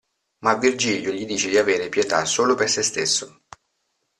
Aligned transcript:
Ma 0.39 0.55
Virgilio 0.55 1.11
gli 1.11 1.27
dice 1.27 1.47
di 1.47 1.57
avere 1.59 1.87
pietà 1.87 2.25
solo 2.25 2.55
per 2.55 2.67
sé 2.67 2.81
stesso. 2.81 3.41